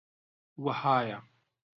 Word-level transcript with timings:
وەهایە: 0.63 1.17